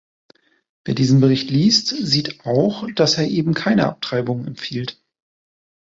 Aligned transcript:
Wer 0.83 0.95
diesen 0.95 1.19
Bericht 1.21 1.51
liest, 1.51 1.89
sieht 1.89 2.43
auch, 2.43 2.87
dass 2.95 3.19
er 3.19 3.27
eben 3.27 3.53
keine 3.53 3.85
Abtreibungen 3.85 4.47
empfiehlt. 4.47 4.99